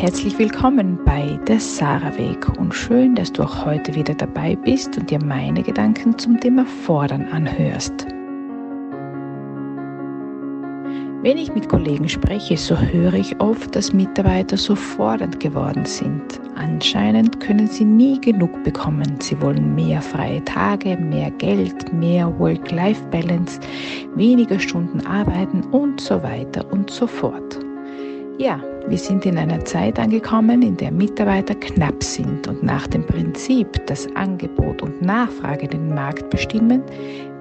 [0.00, 4.96] Herzlich willkommen bei der Sarah Weg und schön, dass du auch heute wieder dabei bist
[4.96, 8.06] und dir meine Gedanken zum Thema Fordern anhörst.
[11.22, 16.40] Wenn ich mit Kollegen spreche, so höre ich oft, dass Mitarbeiter so fordernd geworden sind.
[16.54, 19.20] Anscheinend können sie nie genug bekommen.
[19.20, 23.60] Sie wollen mehr freie Tage, mehr Geld, mehr Work-Life-Balance,
[24.14, 27.69] weniger Stunden arbeiten und so weiter und so fort.
[28.40, 33.04] Ja, wir sind in einer Zeit angekommen, in der Mitarbeiter knapp sind und nach dem
[33.04, 36.82] Prinzip, dass Angebot und Nachfrage den Markt bestimmen,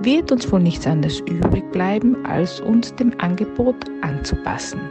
[0.02, 4.82] wird uns wohl nichts anderes übrig bleiben, als uns dem Angebot anzupassen.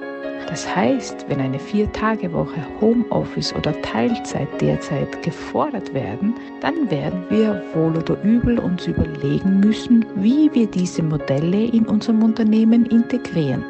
[0.49, 6.33] Das heißt, wenn eine Vier-Tage-Woche Homeoffice oder Teilzeit derzeit gefordert werden,
[6.63, 12.23] dann werden wir wohl oder übel uns überlegen müssen, wie wir diese Modelle in unserem
[12.23, 13.63] Unternehmen integrieren.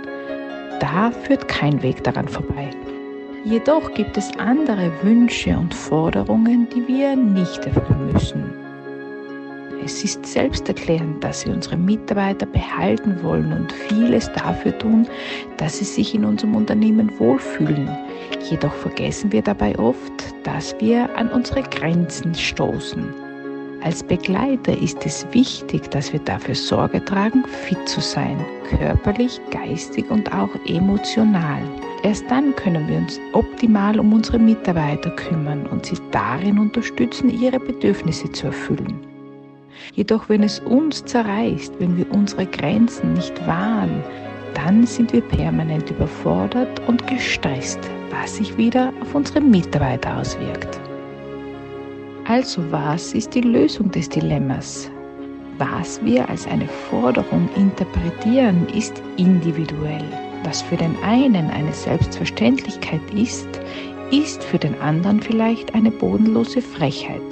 [0.80, 2.70] Da führt kein Weg daran vorbei.
[3.44, 8.44] Jedoch gibt es andere Wünsche und Forderungen, die wir nicht erfüllen müssen.
[9.84, 15.06] Es ist selbsterklärend, dass wir unsere Mitarbeiter behalten wollen und vieles dafür tun,
[15.56, 17.88] dass sie sich in unserem Unternehmen wohlfühlen.
[18.50, 23.27] Jedoch vergessen wir dabei oft, dass wir an unsere Grenzen stoßen.
[23.82, 30.10] Als Begleiter ist es wichtig, dass wir dafür Sorge tragen, fit zu sein, körperlich, geistig
[30.10, 31.62] und auch emotional.
[32.02, 37.60] Erst dann können wir uns optimal um unsere Mitarbeiter kümmern und sie darin unterstützen, ihre
[37.60, 38.98] Bedürfnisse zu erfüllen.
[39.94, 44.02] Jedoch wenn es uns zerreißt, wenn wir unsere Grenzen nicht wahren,
[44.54, 47.78] dann sind wir permanent überfordert und gestresst,
[48.10, 50.80] was sich wieder auf unsere Mitarbeiter auswirkt.
[52.28, 54.90] Also was ist die Lösung des Dilemmas?
[55.56, 60.04] Was wir als eine Forderung interpretieren, ist individuell.
[60.44, 63.48] Was für den einen eine Selbstverständlichkeit ist,
[64.10, 67.22] ist für den anderen vielleicht eine bodenlose Frechheit.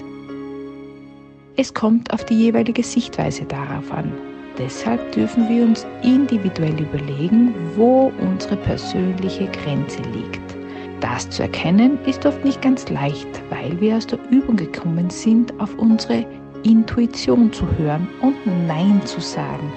[1.56, 4.10] Es kommt auf die jeweilige Sichtweise darauf an.
[4.56, 10.55] Deshalb dürfen wir uns individuell überlegen, wo unsere persönliche Grenze liegt.
[11.00, 15.52] Das zu erkennen ist oft nicht ganz leicht, weil wir aus der Übung gekommen sind,
[15.60, 16.24] auf unsere
[16.62, 18.34] Intuition zu hören und
[18.66, 19.72] Nein zu sagen,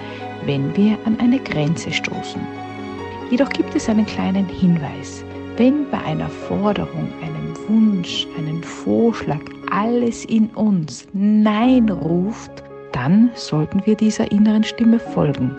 [0.45, 2.41] wenn wir an eine Grenze stoßen.
[3.29, 5.23] Jedoch gibt es einen kleinen Hinweis.
[5.57, 9.41] Wenn bei einer Forderung, einem Wunsch, einem Vorschlag
[9.71, 12.63] alles in uns Nein ruft,
[12.93, 15.55] dann sollten wir dieser inneren Stimme folgen.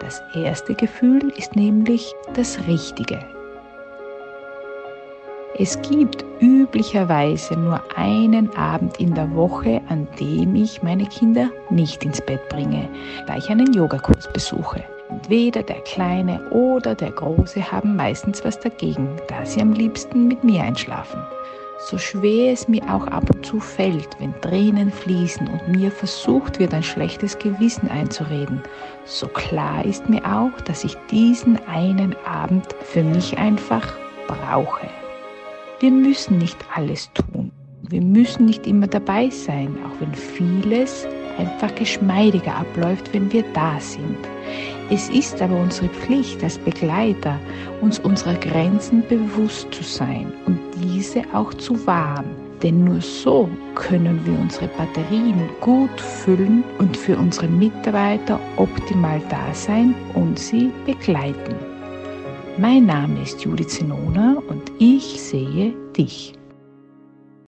[0.00, 3.20] Das erste Gefühl ist nämlich das Richtige,
[5.56, 12.04] es gibt üblicherweise nur einen Abend in der Woche, an dem ich meine Kinder nicht
[12.04, 12.88] ins Bett bringe,
[13.26, 14.84] da ich einen Yogakurs besuche.
[15.08, 20.44] Entweder der Kleine oder der Große haben meistens was dagegen, da sie am liebsten mit
[20.44, 21.20] mir einschlafen.
[21.80, 26.58] So schwer es mir auch ab und zu fällt, wenn Tränen fließen und mir versucht
[26.58, 28.62] wird, ein schlechtes Gewissen einzureden,
[29.04, 34.88] so klar ist mir auch, dass ich diesen einen Abend für mich einfach brauche.
[35.80, 37.52] Wir müssen nicht alles tun.
[37.88, 41.06] Wir müssen nicht immer dabei sein, auch wenn vieles
[41.38, 44.18] einfach geschmeidiger abläuft, wenn wir da sind.
[44.90, 47.38] Es ist aber unsere Pflicht als Begleiter,
[47.80, 52.26] uns unserer Grenzen bewusst zu sein und diese auch zu wahren.
[52.60, 59.54] Denn nur so können wir unsere Batterien gut füllen und für unsere Mitarbeiter optimal da
[59.54, 61.67] sein und sie begleiten.
[62.60, 66.37] Mein Name ist Judith Zenona und ich sehe dich.